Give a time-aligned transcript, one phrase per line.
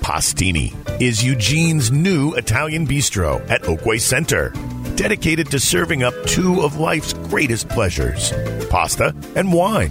[0.00, 4.52] Pastini is Eugene's new Italian bistro at Oakway Center,
[4.96, 8.32] dedicated to serving up two of life's greatest pleasures
[8.70, 9.90] pasta and wine.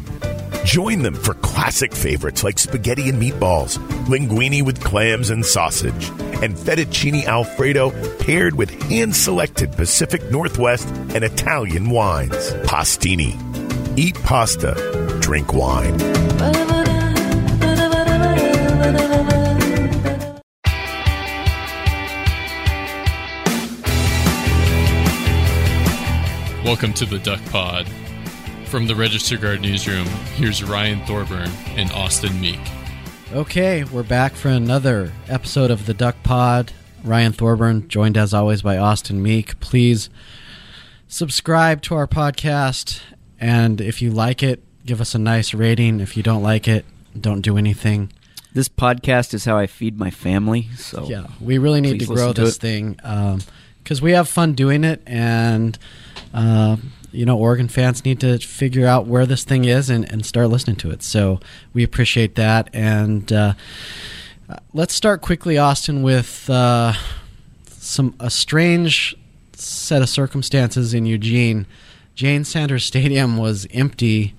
[0.66, 6.10] Join them for classic favorites like spaghetti and meatballs, linguine with clams and sausage,
[6.42, 12.52] and fettuccine alfredo paired with hand selected Pacific Northwest and Italian wines.
[12.64, 13.38] Pastini.
[13.98, 14.74] Eat pasta,
[15.22, 15.98] drink wine.
[26.70, 27.88] Welcome to the Duck Pod.
[28.66, 30.06] From the Register Guard newsroom,
[30.36, 32.60] here's Ryan Thorburn and Austin Meek.
[33.34, 36.72] Okay, we're back for another episode of the Duck Pod.
[37.04, 39.60] Ryan Thorburn, joined as always by Austin Meek.
[39.60, 40.12] Please
[41.08, 43.02] subscribe to our podcast,
[43.40, 46.00] and if you like it, give us a nice rating.
[46.00, 46.86] If you don't like it,
[47.20, 48.14] don't do anything.
[48.54, 50.70] This podcast is how I feed my family.
[50.78, 52.62] So Yeah, we really need to grow to this it.
[52.62, 53.40] thing um,
[53.84, 55.76] because we have fun doing it, and
[56.34, 56.78] uh,
[57.12, 60.50] you know, Oregon fans need to figure out where this thing is and, and start
[60.50, 61.02] listening to it.
[61.02, 61.40] So
[61.74, 63.54] we appreciate that, and uh,
[64.74, 66.94] let's start quickly, Austin, with uh,
[67.68, 69.16] some a strange
[69.54, 71.66] set of circumstances in Eugene.
[72.16, 74.36] Jane Sanders Stadium was empty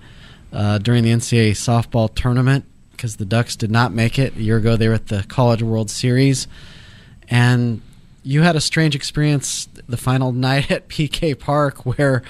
[0.53, 4.35] uh, during the NCAA softball tournament because the Ducks did not make it.
[4.35, 6.47] A year ago, they were at the College World Series,
[7.27, 7.81] and
[8.23, 12.23] you had a strange experience the final night at PK Park where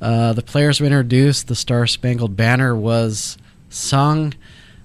[0.00, 4.34] uh, the players were introduced, the Star Spangled Banner was sung,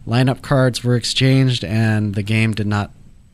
[0.08, 2.92] lineup cards were exchanged, and the game did not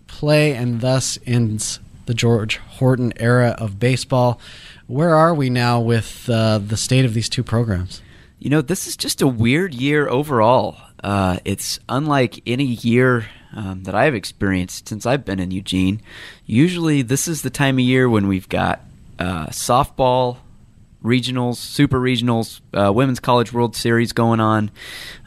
[0.08, 4.40] play, and thus ends the George Horton era of baseball.
[4.88, 8.02] Where are we now with uh, the state of these two programs?
[8.40, 10.78] You know, this is just a weird year overall.
[11.04, 16.02] Uh, it's unlike any year um, that I've experienced since I've been in Eugene.
[16.46, 18.82] Usually, this is the time of year when we've got
[19.18, 20.38] uh, softball,
[21.04, 24.72] regionals, super regionals, uh, women's college World Series going on.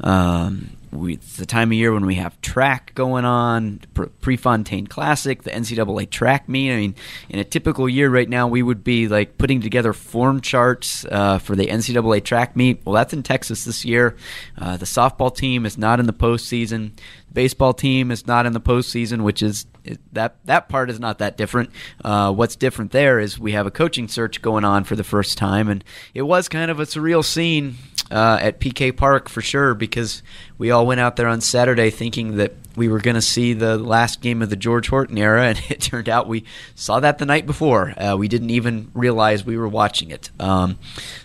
[0.01, 3.81] Um, we, it's the time of year when we have track going on,
[4.21, 6.73] Prefontaine Classic, the NCAA track meet.
[6.73, 6.95] I mean,
[7.29, 11.39] in a typical year right now, we would be like putting together form charts uh,
[11.39, 12.81] for the NCAA track meet.
[12.85, 14.17] Well, that's in Texas this year.
[14.57, 16.93] Uh, the softball team is not in the postseason.
[17.39, 19.65] Baseball team is not in the postseason, which is
[20.13, 21.71] that that part is not that different.
[22.05, 25.39] Uh, what's different there is we have a coaching search going on for the first
[25.39, 25.85] time, and
[26.15, 27.77] it was kind of a surreal scene
[28.11, 30.21] uh, at PK Park for sure because
[30.59, 33.79] we all went out there on Saturday thinking that we were going to see the
[33.79, 36.43] last game of the George Horton era, and it turned out we
[36.75, 37.95] saw that the night before.
[37.97, 40.33] Uh, we didn't even realize we were watching it.
[40.41, 40.77] Um,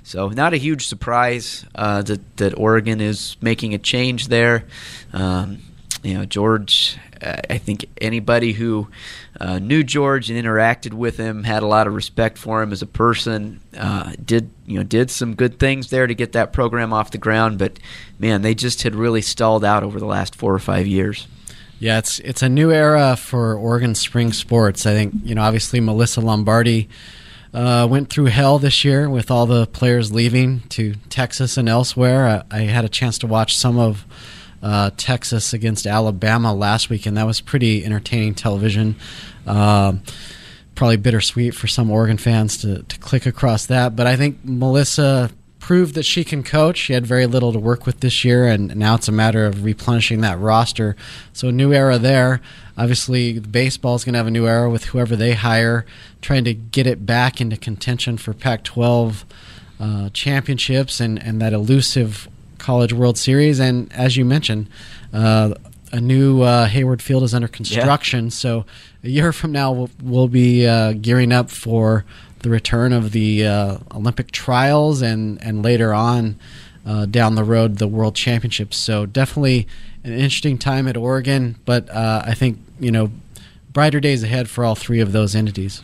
[0.03, 4.65] so, not a huge surprise uh, that, that Oregon is making a change there.
[5.11, 5.57] Um,
[6.03, 8.89] you know, George, uh, I think anybody who
[9.39, 12.81] uh, knew George and interacted with him had a lot of respect for him as
[12.81, 13.61] a person.
[13.75, 17.17] Uh, did you know did some good things there to get that program off the
[17.17, 17.79] ground, but
[18.19, 21.27] man, they just had really stalled out over the last four or five years.
[21.79, 24.85] Yeah, it's it's a new era for Oregon spring sports.
[24.85, 26.89] I think you know, obviously Melissa Lombardi
[27.53, 32.43] uh, went through hell this year with all the players leaving to Texas and elsewhere.
[32.51, 34.05] I, I had a chance to watch some of
[34.63, 38.95] uh, Texas against Alabama last week, and that was pretty entertaining television.
[39.45, 40.01] Um,
[40.73, 45.29] probably bittersweet for some Oregon fans to, to click across that, but I think Melissa
[45.59, 46.77] proved that she can coach.
[46.77, 49.63] She had very little to work with this year, and now it's a matter of
[49.63, 50.95] replenishing that roster.
[51.31, 52.41] So, a new era there.
[52.77, 55.85] Obviously, baseball is going to have a new era with whoever they hire,
[56.21, 59.25] trying to get it back into contention for Pac 12
[59.79, 62.27] uh, championships and, and that elusive
[62.63, 63.59] College World Series.
[63.59, 64.67] And as you mentioned,
[65.11, 65.53] uh,
[65.91, 68.31] a new uh, Hayward Field is under construction.
[68.31, 68.65] So,
[69.03, 72.05] a year from now, we'll, we'll be uh, gearing up for
[72.39, 76.39] the return of the uh, Olympic trials and, and later on
[76.85, 78.77] uh, down the road, the World Championships.
[78.77, 79.67] So, definitely
[80.03, 83.11] an interesting time at Oregon, but uh, I think, you know,
[83.73, 85.81] brighter days ahead for all three of those entities.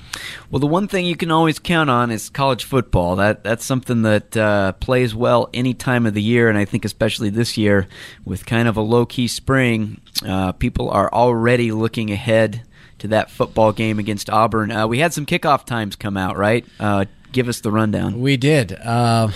[0.49, 3.15] Well, the one thing you can always count on is college football.
[3.15, 6.85] That that's something that uh, plays well any time of the year, and I think
[6.85, 7.87] especially this year
[8.23, 12.63] with kind of a low key spring, uh, people are already looking ahead
[12.99, 14.71] to that football game against Auburn.
[14.71, 16.65] Uh, we had some kickoff times come out, right?
[16.79, 18.21] Uh, give us the rundown.
[18.21, 18.73] We did.
[18.73, 19.31] Uh,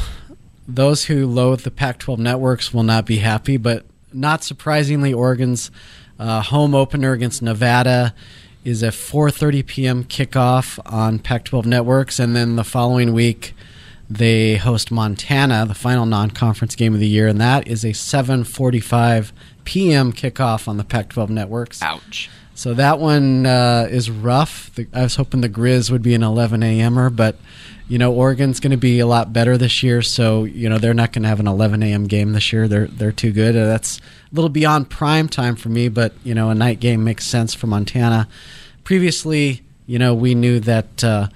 [0.67, 5.71] those who loathe the Pac 12 networks will not be happy, but not surprisingly, Oregon's
[6.19, 8.13] uh, home opener against Nevada
[8.63, 10.03] is a 4:30 p.m.
[10.03, 13.53] kickoff on Pac-12 networks, and then the following week
[14.09, 19.31] they host Montana, the final non-conference game of the year, and that is a 7:45
[19.65, 20.13] p.m.
[20.13, 21.81] kickoff on the Pac-12 networks.
[21.81, 22.29] Ouch.
[22.55, 24.73] So that one uh, is rough.
[24.75, 27.35] The, I was hoping the Grizz would be an 11 a.m.er, but
[27.87, 30.01] you know Oregon's going to be a lot better this year.
[30.01, 32.05] So you know they're not going to have an 11 a.m.
[32.05, 32.67] game this year.
[32.67, 33.55] They're they're too good.
[33.55, 37.03] Uh, that's a little beyond prime time for me, but you know a night game
[37.03, 38.27] makes sense for Montana.
[38.83, 41.03] Previously, you know we knew that.
[41.03, 41.27] Uh,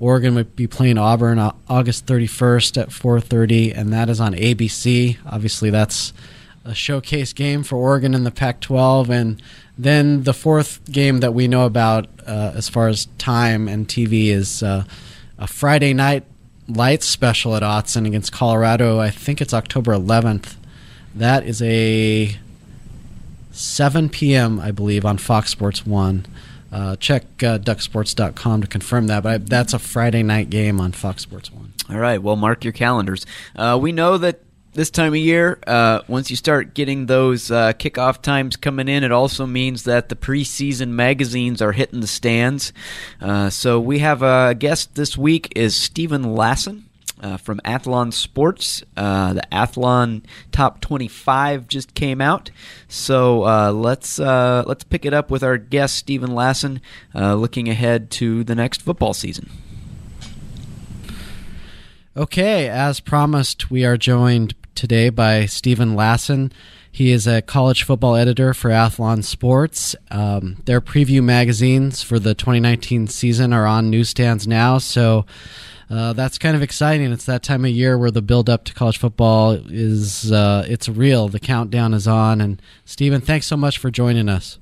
[0.00, 1.38] Oregon would be playing Auburn
[1.68, 5.16] August 31st at 4:30, and that is on ABC.
[5.24, 6.12] Obviously, that's
[6.64, 9.40] a showcase game for Oregon in the Pac-12, and
[9.78, 14.28] then the fourth game that we know about uh, as far as time and TV
[14.28, 14.84] is uh,
[15.42, 16.22] a Friday night
[16.68, 19.00] lights special at Autzen against Colorado.
[19.00, 20.54] I think it's October 11th.
[21.16, 22.38] That is a
[23.50, 24.60] 7 p.m.
[24.60, 26.26] I believe on Fox Sports One.
[26.70, 31.22] Uh, check uh, ducksports.com to confirm that, but that's a Friday night game on Fox
[31.22, 31.72] Sports 1.
[31.90, 33.26] All right, well, mark your calendars.
[33.56, 34.38] Uh, we know that
[34.74, 39.04] this time of year, uh, once you start getting those uh, kickoff times coming in,
[39.04, 42.72] it also means that the preseason magazines are hitting the stands.
[43.20, 46.84] Uh, so we have a guest this week is Steven Lassan.
[47.20, 48.82] uh, from Athlon Sports.
[48.96, 52.50] Uh, the Athlon Top 25 just came out,
[52.88, 56.80] so uh, let's let's pick it up with our guest Steven Lassan,
[57.14, 59.50] looking ahead to the next football season.
[62.14, 66.52] Okay, as promised, we are joined today by Steven Lassan.
[66.90, 69.96] He is a college football editor for Athlon Sports.
[70.10, 75.24] Um, their preview magazines for the 2019 season are on newsstands now, so
[75.92, 77.12] uh, that's kind of exciting.
[77.12, 80.88] It's that time of year where the build up to college football is uh, it's
[80.88, 81.28] real.
[81.28, 82.40] The countdown is on.
[82.40, 84.58] And Steven, thanks so much for joining us.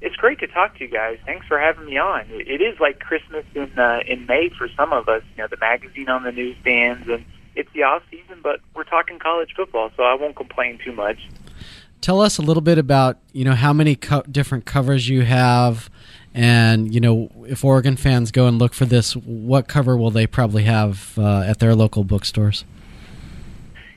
[0.00, 1.18] It's great to talk to you guys.
[1.24, 2.26] Thanks for having me on.
[2.28, 5.22] It is like Christmas in uh, in May for some of us.
[5.36, 7.24] You know, the magazine on the newsstands, and
[7.56, 11.18] it's the off season, but we're talking college football, so I won't complain too much.
[12.00, 15.90] Tell us a little bit about you know how many co- different covers you have
[16.34, 20.26] and you know, if Oregon fans go and look for this, what cover will they
[20.26, 22.64] probably have uh, at their local bookstores?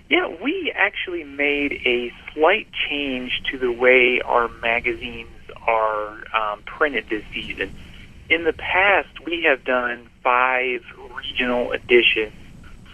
[0.10, 5.30] Yeah, we actually made a slight change to the way our magazines
[5.66, 7.76] are um, printed this season.
[8.30, 10.84] In the past, we have done five
[11.16, 12.34] regional editions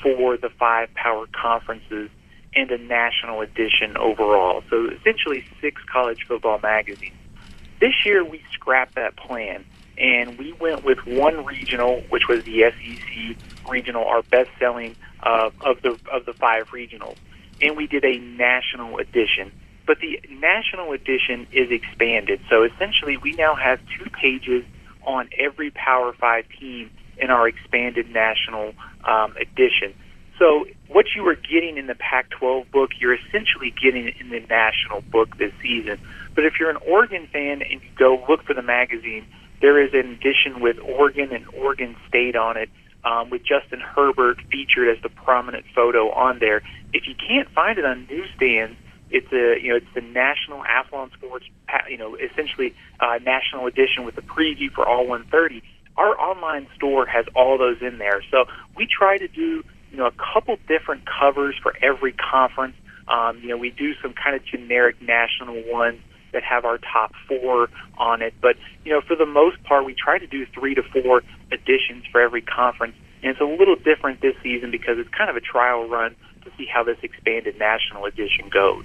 [0.04, 2.10] for the five power conferences
[2.56, 4.62] and a national edition overall.
[4.70, 7.16] So essentially, six college football magazines.
[7.80, 9.66] This year we scrapped that plan
[9.98, 13.38] and we went with one regional, which was the SEC
[13.70, 17.16] regional, our best-selling uh, of the of the five regionals,
[17.62, 19.52] and we did a national edition.
[19.86, 24.64] But the national edition is expanded, so essentially we now have two pages
[25.06, 28.74] on every Power Five team in our expanded national
[29.06, 29.94] um, edition.
[30.40, 35.02] So what you were getting in the Pac-12 book, you're essentially getting in the national
[35.12, 36.00] book this season.
[36.36, 39.26] But if you're an Oregon fan and you go look for the magazine,
[39.62, 42.70] there is an edition with Oregon and Oregon State on it,
[43.06, 46.62] um, with Justin Herbert featured as the prominent photo on there.
[46.94, 48.78] If you can't find it on newsstands,
[49.10, 51.46] it's a you know it's the National Athlon Sports
[51.90, 55.64] you know essentially uh, national edition with the preview for all 130.
[55.98, 58.22] Our online store has all those in there.
[58.32, 58.46] So
[58.76, 62.76] we try to do you know a couple different covers for every conference.
[63.08, 66.00] Um, you know we do some kind of generic national ones
[66.34, 68.34] that have our top four on it.
[68.42, 71.22] But you know, for the most part, we try to do three to four
[71.52, 75.38] editions for every conference, and it's a little different this season because it's kind of
[75.38, 78.84] a trial run to see how this expanded national edition goes.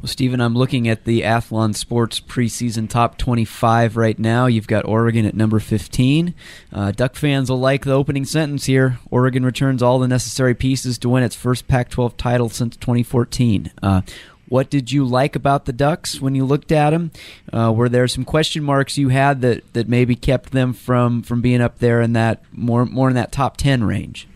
[0.00, 4.46] Well, Steven, I'm looking at the Athlon Sports preseason top 25 right now.
[4.46, 6.34] You've got Oregon at number 15.
[6.72, 8.98] Uh, Duck fans will like the opening sentence here.
[9.10, 13.72] Oregon returns all the necessary pieces to win its first Pac 12 title since 2014.
[13.82, 14.00] Uh,
[14.48, 17.10] what did you like about the Ducks when you looked at them?
[17.52, 21.42] Uh, were there some question marks you had that, that maybe kept them from, from
[21.42, 24.26] being up there in that more more in that top ten range?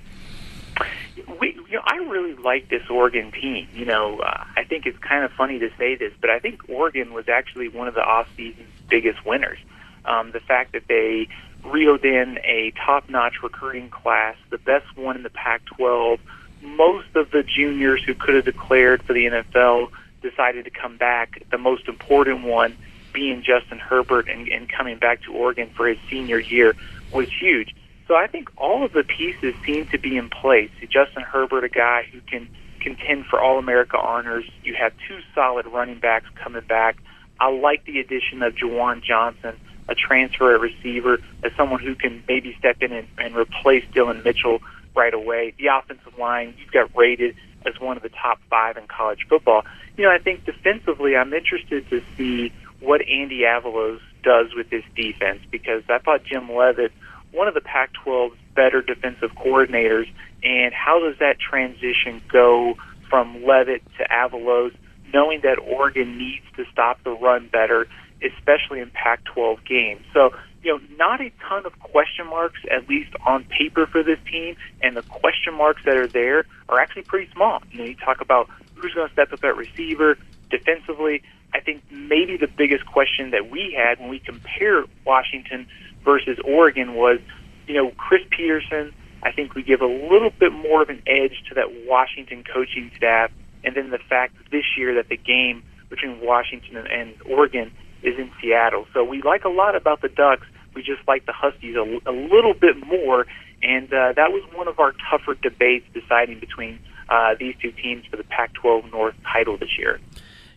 [1.40, 3.68] We, you know, I really like this Oregon team.
[3.72, 6.68] You know, uh, I think it's kind of funny to say this, but I think
[6.68, 9.58] Oregon was actually one of the off season's biggest winners.
[10.04, 11.28] Um, the fact that they
[11.64, 16.18] reeled in a top-notch recruiting class, the best one in the Pac-12.
[16.62, 19.90] Most of the juniors who could have declared for the NFL
[20.22, 21.42] decided to come back.
[21.50, 22.76] The most important one
[23.12, 26.74] being Justin Herbert and, and coming back to Oregon for his senior year
[27.12, 27.74] was huge.
[28.06, 30.70] So I think all of the pieces seem to be in place.
[30.82, 32.49] Justin Herbert, a guy who can
[32.80, 34.44] contend for All America honors.
[34.62, 36.96] You have two solid running backs coming back.
[37.40, 39.58] I like the addition of Juwan Johnson,
[39.88, 44.23] a transfer at receiver, as someone who can maybe step in and, and replace Dillon
[44.23, 44.61] Mitchell
[44.94, 45.54] right away.
[45.58, 47.34] The offensive line, you've got rated
[47.66, 49.64] as one of the top five in college football.
[49.96, 54.84] You know, I think defensively, I'm interested to see what Andy Avalos does with this
[54.94, 56.92] defense because I thought Jim Leavitt,
[57.34, 60.10] one of the Pac-12's better defensive coordinators,
[60.42, 62.76] and how does that transition go
[63.10, 64.74] from Leavitt to Avalos,
[65.12, 67.86] knowing that Oregon needs to stop the run better,
[68.22, 70.02] especially in Pac-12 games.
[70.12, 70.30] So
[70.62, 74.56] you know, not a ton of question marks, at least on paper for this team,
[74.80, 77.60] and the question marks that are there are actually pretty small.
[77.70, 80.16] You know, you talk about who's going to step up at receiver,
[80.50, 81.22] defensively.
[81.52, 85.66] I think maybe the biggest question that we had when we compare Washington
[86.04, 87.18] versus Oregon was,
[87.66, 88.94] you know, Chris Petersen.
[89.23, 92.90] I think we give a little bit more of an edge to that Washington coaching
[92.96, 93.30] staff,
[93.64, 98.30] and then the fact this year that the game between Washington and Oregon is in
[98.40, 98.87] Seattle.
[98.92, 100.46] So we like a lot about the Ducks.
[100.75, 103.26] We just like the Huskies a, a little bit more,
[103.62, 108.04] and uh, that was one of our tougher debates deciding between uh, these two teams
[108.06, 110.00] for the Pac-12 North title this year.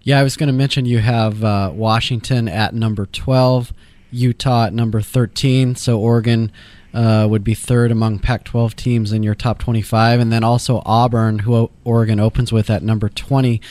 [0.02, 3.74] Yeah, I was going to mention you have uh, Washington at number 12,
[4.12, 6.52] Utah at number 13, so Oregon
[6.94, 10.82] uh, would be third among Pac 12 teams in your top 25, and then also
[10.86, 13.62] Auburn, who Oregon opens with at number 20.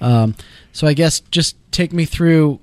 [0.00, 0.34] Um,
[0.72, 2.60] so I guess just take me through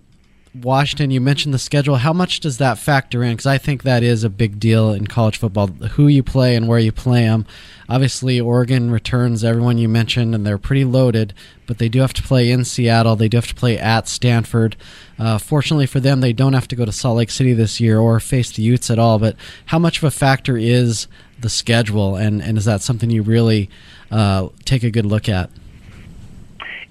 [0.63, 1.97] Washington, you mentioned the schedule.
[1.97, 3.33] How much does that factor in?
[3.33, 6.67] Because I think that is a big deal in college football who you play and
[6.67, 7.45] where you play them.
[7.89, 11.33] Obviously, Oregon returns everyone you mentioned, and they're pretty loaded,
[11.65, 13.15] but they do have to play in Seattle.
[13.15, 14.75] They do have to play at Stanford.
[15.17, 17.99] Uh, fortunately for them, they don't have to go to Salt Lake City this year
[17.99, 19.19] or face the Utes at all.
[19.19, 19.35] But
[19.67, 21.07] how much of a factor is
[21.39, 23.69] the schedule, and, and is that something you really
[24.11, 25.49] uh, take a good look at?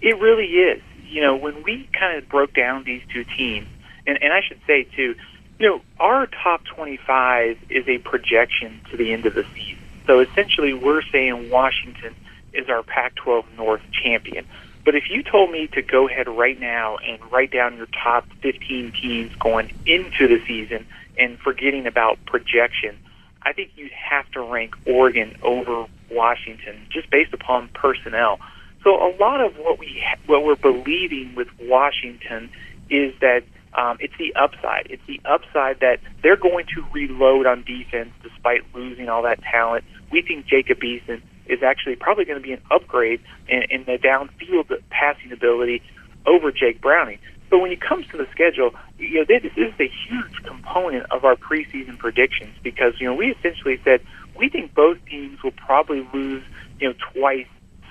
[0.01, 3.69] It really is you know, when we kind of broke down these two teams,
[4.07, 5.15] and, and I should say too,
[5.59, 9.83] you know, our top 25 is a projection to the end of the season.
[10.07, 12.15] So essentially, we're saying Washington
[12.53, 14.47] is our Pac-12 North champion.
[14.85, 18.25] But if you told me to go ahead right now and write down your top
[18.43, 20.87] 15 teams going into the season
[21.19, 22.97] and forgetting about projection,
[23.43, 28.39] I think you'd have to rank Oregon over Washington just based upon personnel.
[28.87, 32.49] So a lot of what we what we're believing with Washington
[32.89, 33.43] is that
[33.75, 34.87] um, it's the upside.
[34.89, 39.85] It's the upside that they're going to reload on defense despite losing all that talent.
[40.13, 43.99] We think Jacob Eason is actually probably going to be an upgrade in, in the
[43.99, 45.83] downfield passing ability
[46.25, 47.19] over Jake Browning.
[47.51, 51.11] But when it comes to the schedule, you know, this, this is a huge component
[51.11, 54.01] of our preseason predictions because, you know, we essentially said
[54.39, 56.45] we think both teams will probably lose,
[56.79, 57.49] you know, twice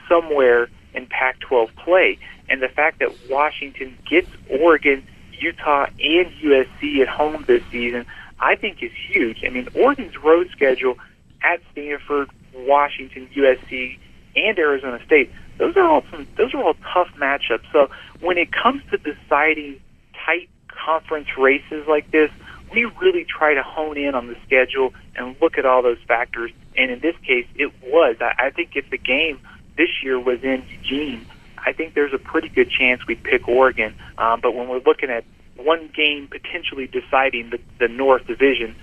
[0.08, 2.18] somewhere in Pac 12 play.
[2.50, 8.06] And the fact that Washington gets Oregon, Utah, and USC at home this season,
[8.40, 9.44] I think is huge.
[9.46, 10.98] I mean, Oregon's road schedule
[11.42, 13.98] at Stanford, Washington, USC,
[14.36, 17.64] and Arizona State, those are all some, those are all tough matchups.
[17.72, 19.80] So when it comes to deciding
[20.26, 22.30] tight conference races like this,
[22.74, 26.52] we really try to hone in on the schedule and look at all those factors.
[26.76, 28.18] And in this case, it was.
[28.20, 29.40] I, I think if the game
[29.78, 31.26] this year was in Eugene,
[31.58, 33.96] I think there's a pretty good chance we'd pick Oregon.
[34.18, 38.76] Um, but when we're looking at one game potentially deciding the, the North Division,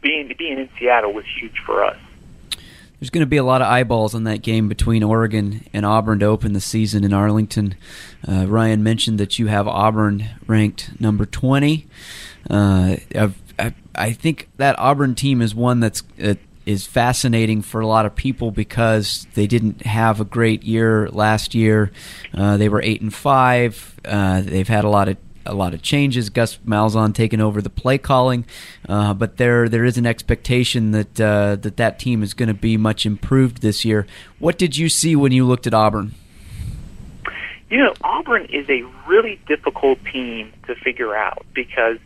[0.00, 1.96] being being in Seattle was huge for us.
[3.00, 6.20] There's going to be a lot of eyeballs on that game between Oregon and Auburn
[6.20, 7.74] to open the season in Arlington.
[8.26, 11.86] Uh, Ryan mentioned that you have Auburn ranked number 20.
[12.48, 12.96] Uh,
[13.58, 16.34] I, I, think that Auburn team is one that's uh,
[16.66, 21.54] is fascinating for a lot of people because they didn't have a great year last
[21.54, 21.90] year.
[22.32, 23.98] Uh, they were eight and five.
[24.04, 25.16] Uh, they've had a lot of
[25.46, 26.30] a lot of changes.
[26.30, 28.46] Gus Malzahn taking over the play calling,
[28.88, 32.54] uh, but there there is an expectation that uh, that that team is going to
[32.54, 34.06] be much improved this year.
[34.38, 36.14] What did you see when you looked at Auburn?
[37.70, 41.98] You know, Auburn is a really difficult team to figure out because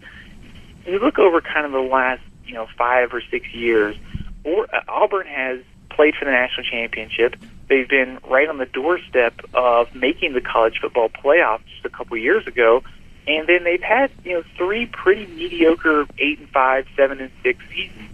[0.87, 3.97] you look over kind of the last you know five or six years
[4.45, 7.37] or, uh, Auburn has played for the national championship.
[7.69, 12.17] They've been right on the doorstep of making the college football playoff just a couple
[12.17, 12.83] years ago,
[13.27, 17.59] and then they've had you know three pretty mediocre eight and five, seven and six
[17.69, 18.11] seasons.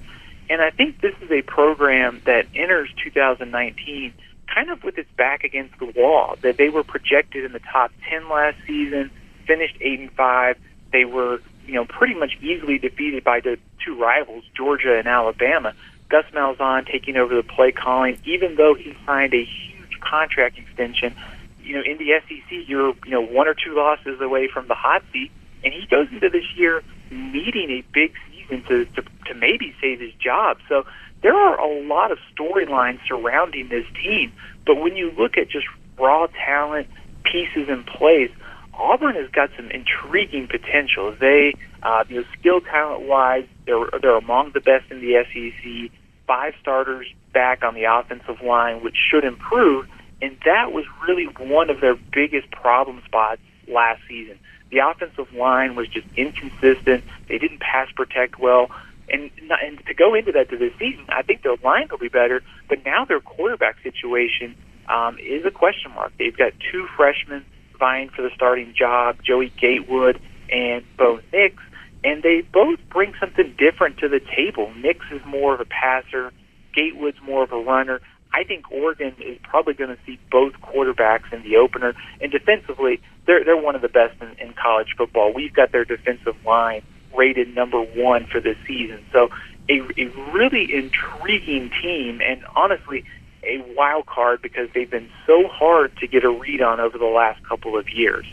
[0.51, 4.13] And I think this is a program that enters 2019
[4.53, 6.37] kind of with its back against the wall.
[6.43, 9.11] That they were projected in the top 10 last season,
[9.47, 10.59] finished eight and five.
[10.93, 15.75] They were you know pretty much easily defeated by the two rivals, Georgia and Alabama.
[16.09, 21.15] Gus Malzahn taking over the play calling, even though he signed a huge contract extension.
[21.63, 24.75] You know, in the SEC, you're you know one or two losses away from the
[24.75, 25.31] hot seat,
[25.65, 30.01] and he goes into this year needing a big season to to, to maybe save
[30.01, 30.59] his job.
[30.69, 30.85] So
[31.23, 34.33] there are a lot of storylines surrounding this team.
[34.67, 35.67] But when you look at just
[35.99, 36.87] raw talent,
[37.25, 38.31] pieces in place,
[38.75, 41.15] Auburn has got some intriguing potential.
[41.19, 45.91] They, uh, you know, skill talent wise, they're they're among the best in the SEC.
[46.27, 49.87] Five starters back on the offensive line, which should improve.
[50.23, 54.39] And that was really one of their biggest problem spots last season.
[54.71, 57.05] The offensive line was just inconsistent.
[57.29, 58.71] They didn't pass protect well.
[59.09, 59.31] And,
[59.63, 62.43] and to go into that to this season, I think their line will be better.
[62.69, 64.55] But now their quarterback situation
[64.89, 66.13] um, is a question mark.
[66.19, 67.45] They've got two freshmen
[67.79, 71.57] vying for the starting job, Joey Gatewood and Bo Nix,
[72.05, 74.73] and they both bring something different to the table.
[74.77, 76.33] Nix is more of a passer,
[76.75, 78.01] Gatewood's more of a runner.
[78.33, 83.01] I think Oregon is probably going to see both quarterbacks in the opener, and defensively,
[83.27, 85.33] they're they're one of the best in, in college football.
[85.33, 86.83] We've got their defensive line
[87.17, 89.31] rated number one for this season, so
[89.69, 93.05] a, a really intriguing team, and honestly,
[93.45, 97.05] a wild card because they've been so hard to get a read on over the
[97.05, 98.27] last couple of years.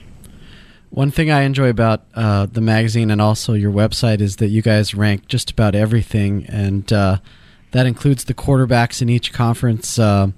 [0.91, 4.62] One thing I enjoy about uh, the magazine and also your website is that you
[4.62, 7.19] guys rank just about everything, and uh,
[7.71, 9.98] that includes the quarterbacks in each conference.
[9.98, 10.31] Uh,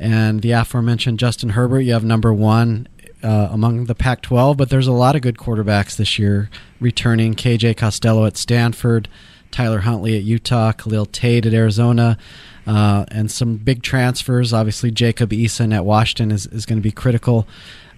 [0.00, 2.88] and the aforementioned Justin Herbert, you have number one
[3.22, 6.50] uh, among the Pac 12, but there's a lot of good quarterbacks this year
[6.80, 7.34] returning.
[7.34, 9.08] KJ Costello at Stanford,
[9.52, 12.18] Tyler Huntley at Utah, Khalil Tate at Arizona,
[12.66, 14.52] uh, and some big transfers.
[14.52, 17.46] Obviously, Jacob Eason at Washington is, is going to be critical.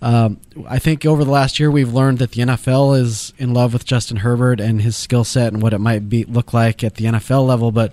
[0.01, 3.73] Um, I think over the last year we've learned that the NFL is in love
[3.73, 6.95] with Justin Herbert and his skill set and what it might be look like at
[6.95, 7.73] the NFL level.
[7.73, 7.93] But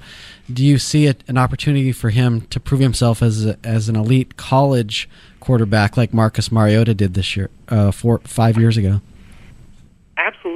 [0.51, 3.96] do you see it an opportunity for him to prove himself as a, as an
[3.96, 9.01] elite college quarterback like Marcus Mariota did this year, uh, four five years ago?
[10.17, 10.55] Absolutely,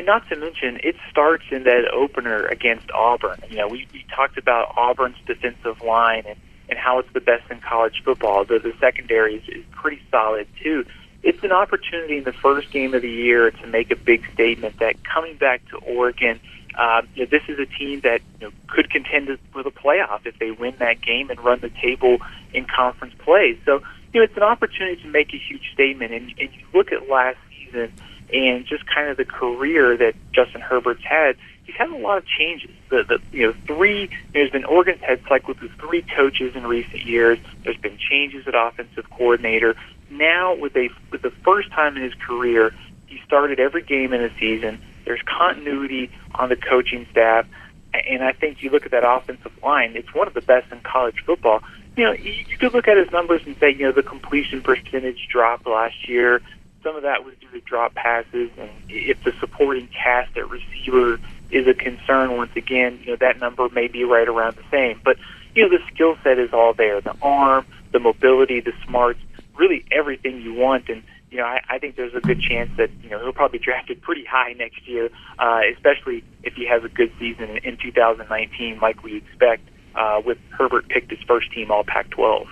[0.00, 3.38] and not to mention, it starts in that opener against Auburn.
[3.50, 6.38] You know, we, we talked about Auburn's defensive line and
[6.70, 8.44] and how it's the best in college football.
[8.46, 10.86] The, the secondary is, is pretty solid too.
[11.22, 14.78] It's an opportunity in the first game of the year to make a big statement
[14.78, 16.40] that coming back to Oregon,
[16.78, 20.24] uh, you know, this is a team that you know, could contend for the playoff
[20.24, 22.18] if they win that game and run the table
[22.54, 23.58] in conference play.
[23.66, 23.82] So,
[24.14, 26.12] you know, it's an opportunity to make a huge statement.
[26.12, 27.92] And, and you look at last season
[28.32, 31.36] and just kind of the career that Justin Herbert's had
[31.70, 32.70] he's had a lot of changes.
[32.88, 37.04] The, the you know three there's been Oregon's had cycled through three coaches in recent
[37.04, 37.38] years.
[37.64, 39.76] There's been changes at offensive coordinator.
[40.10, 42.74] Now with a with the first time in his career,
[43.06, 44.80] he started every game in a season.
[45.04, 47.46] There's continuity on the coaching staff,
[47.94, 49.92] and I think you look at that offensive line.
[49.96, 51.62] It's one of the best in college football.
[51.96, 55.26] You know, you could look at his numbers and say, you know, the completion percentage
[55.30, 56.40] dropped last year.
[56.82, 61.18] Some of that was due to drop passes, and if the supporting cast at receiver
[61.50, 63.00] is a concern once again.
[63.02, 65.00] You know, that number may be right around the same.
[65.04, 65.16] But,
[65.54, 67.00] you know, the skill set is all there.
[67.00, 69.20] The arm, the mobility, the smarts,
[69.56, 70.88] really everything you want.
[70.88, 73.58] And, you know, I, I think there's a good chance that, you know, he'll probably
[73.58, 77.58] be drafted pretty high next year, uh, especially if he has a good season in,
[77.58, 82.46] in 2019 like we expect uh, with Herbert picked his first team all Pac-12.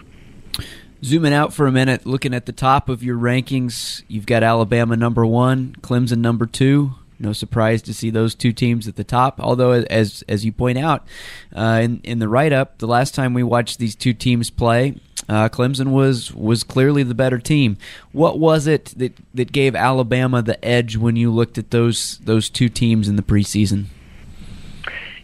[1.05, 4.97] Zooming out for a minute, looking at the top of your rankings, you've got Alabama
[4.97, 9.41] number one, Clemson number two, no surprise to see those two teams at the top.
[9.41, 11.07] Although, as as you point out
[11.55, 14.97] uh, in in the write up, the last time we watched these two teams play,
[15.29, 17.77] uh, Clemson was was clearly the better team.
[18.13, 22.49] What was it that that gave Alabama the edge when you looked at those those
[22.49, 23.87] two teams in the preseason?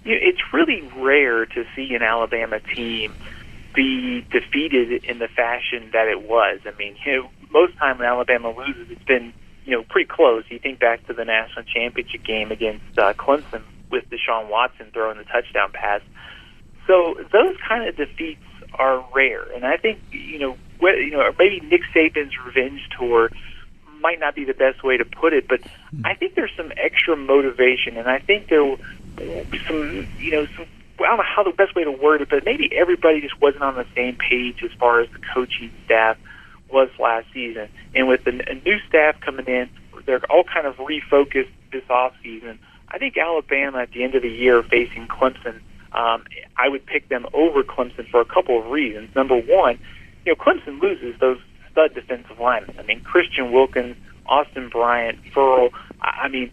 [0.05, 3.15] It's really rare to see an Alabama team
[3.75, 6.61] be defeated in the fashion that it was.
[6.65, 9.33] I mean, you know, most time when Alabama loses, it's been
[9.65, 10.45] you know, pretty close.
[10.51, 15.19] You think back to the national championship game against uh, Clemson with Deshaun Watson throwing
[15.19, 16.01] the touchdown pass.
[16.87, 18.45] So those kind of defeats
[18.79, 23.31] are rare, and I think you know, wh- you know, maybe Nick Saban's revenge tour
[24.01, 25.61] might not be the best way to put it, but
[26.05, 28.77] I think there's some extra motivation, and I think there
[29.67, 30.67] some, you know, some.
[31.01, 33.63] I don't know how the best way to word it, but maybe everybody just wasn't
[33.63, 36.17] on the same page as far as the coaching staff
[36.71, 37.69] was last season.
[37.95, 39.69] And with a, a new staff coming in,
[40.07, 42.59] they're all kind of refocused this off season.
[42.89, 45.61] I think Alabama at the end of the year facing Clemson,
[45.93, 46.25] um,
[46.57, 49.15] I would pick them over Clemson for a couple of reasons.
[49.15, 49.79] Number one,
[50.25, 51.39] you know, Clemson loses those
[51.71, 52.77] stud defensive linemen.
[52.79, 55.71] I mean, Christian Wilkins, Austin Bryant, Ferrell.
[56.01, 56.51] I mean,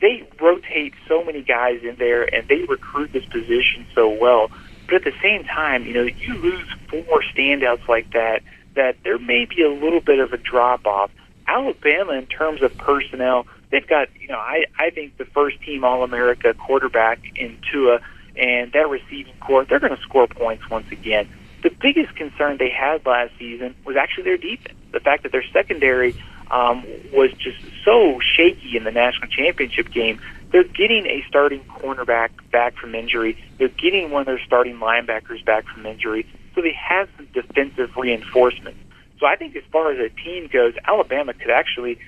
[0.00, 4.50] they rotate so many guys in there, and they recruit this position so well.
[4.86, 8.42] But at the same time, you know, you lose four standouts like that
[8.74, 11.10] that there may be a little bit of a drop off.
[11.46, 15.82] Alabama, in terms of personnel, they've got, you know, I, I think the first team
[15.82, 18.00] All America quarterback in Tua
[18.36, 21.28] and that receiving corps, they're going to score points once again.
[21.62, 24.78] The biggest concern they had last season was actually their defense.
[24.92, 26.14] The fact that their secondary
[26.50, 30.20] um, was just so shaky in the national championship game.
[30.50, 33.36] They're getting a starting cornerback back from injury.
[33.58, 36.26] They're getting one of their starting linebackers back from injury.
[36.54, 38.76] So they have some defensive reinforcement.
[39.20, 41.98] So I think as far as a team goes, Alabama could actually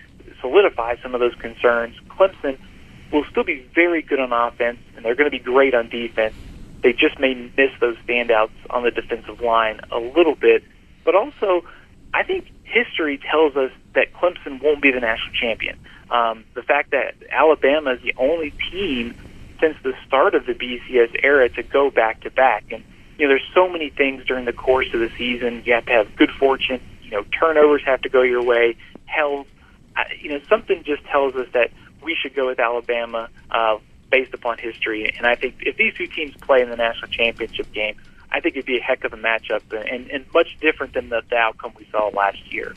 [0.41, 1.97] solidify some of those concerns.
[2.09, 2.59] Clemson
[3.13, 6.35] will still be very good on offense, and they're going to be great on defense.
[6.83, 10.65] They just may miss those standouts on the defensive line a little bit.
[11.05, 11.65] But also,
[12.13, 15.79] I think history tells us that Clemson won't be the national champion.
[16.11, 19.15] Um, the fact that Alabama is the only team
[19.61, 22.83] since the start of the BCS era to go back to back, and
[23.19, 25.63] you know, there's so many things during the course of the season.
[25.67, 26.81] You have to have good fortune.
[27.03, 28.77] You know, turnovers have to go your way.
[29.05, 29.47] Hell,
[30.19, 31.71] you know, something just tells us that
[32.03, 33.77] we should go with Alabama uh,
[34.11, 35.13] based upon history.
[35.17, 37.97] And I think if these two teams play in the national championship game,
[38.33, 41.23] I think it'd be a heck of a matchup and, and much different than the,
[41.29, 42.75] the outcome we saw last year.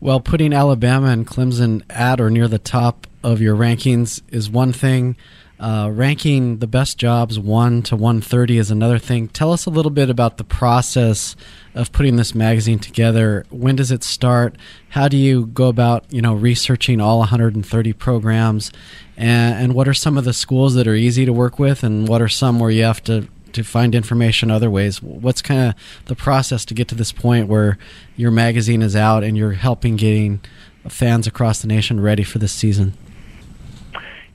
[0.00, 4.72] Well, putting Alabama and Clemson at or near the top of your rankings is one
[4.72, 5.16] thing.
[5.58, 9.26] Uh, ranking the best jobs 1 to 130 is another thing.
[9.26, 11.34] Tell us a little bit about the process
[11.74, 13.46] of putting this magazine together.
[13.48, 14.56] When does it start?
[14.90, 18.70] How do you go about, you know, researching all 130 programs?
[19.16, 22.06] And, and what are some of the schools that are easy to work with and
[22.06, 23.26] what are some where you have to
[23.56, 25.02] to find information other ways?
[25.02, 25.74] What's kind of
[26.06, 27.78] the process to get to this point where
[28.16, 30.40] your magazine is out and you're helping getting
[30.88, 32.94] fans across the nation ready for this season?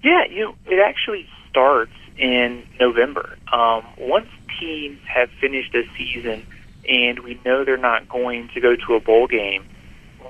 [0.03, 3.37] Yeah, you know, it actually starts in November.
[3.51, 4.27] Um, once
[4.59, 6.45] teams have finished a season
[6.87, 9.65] and we know they're not going to go to a bowl game,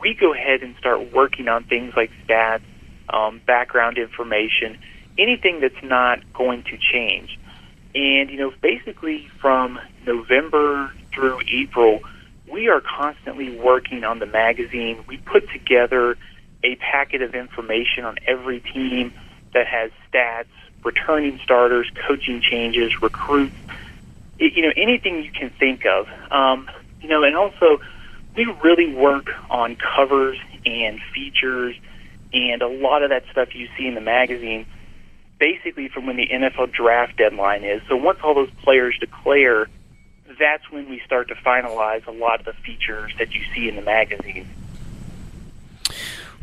[0.02, 2.64] we go ahead and start working on things like stats,
[3.10, 4.78] um, background information,
[5.18, 7.40] anything that's not going to change.
[7.94, 12.00] And, you know, basically from November through April,
[12.52, 15.00] we are constantly working on the magazine.
[15.08, 16.18] We put together
[16.64, 19.12] a packet of information on every team
[19.54, 20.46] that has stats,
[20.84, 23.56] returning starters, coaching changes, recruits,
[24.40, 26.08] you know, anything you can think of.
[26.32, 26.68] Um,
[27.02, 27.80] you know, and also
[28.36, 31.76] we really work on covers and features
[32.34, 34.66] and a lot of that stuff you see in the magazine
[35.42, 37.82] basically from when the NFL draft deadline is.
[37.90, 39.68] So once all those players declare,
[40.40, 43.76] that's when we start to finalize a lot of the features that you see in
[43.76, 44.48] the magazine.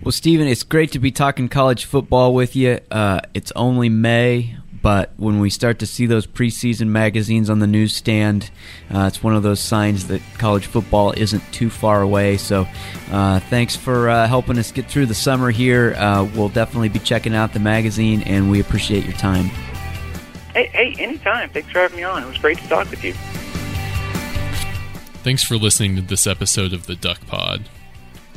[0.03, 2.81] Well, Steven, it's great to be talking college football with you.
[2.91, 4.57] Uh, it's only May,
[4.89, 8.51] but when we start to see those preseason magazines on the newsstand,
[8.91, 12.39] uh, it's one of those signs that college football isn't too far away.
[12.39, 12.67] So,
[13.11, 15.95] uh, thanks for uh, helping us get through the summer here.
[15.95, 19.51] Uh, we'll definitely be checking out the magazine, and we appreciate your time.
[20.55, 21.51] Hey, hey, anytime.
[21.51, 22.23] Thanks for having me on.
[22.23, 23.13] It was great to talk with you.
[25.23, 27.69] Thanks for listening to this episode of the Duck Pod.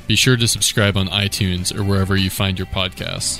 [0.06, 3.40] Be sure to subscribe on iTunes or wherever you find your podcasts.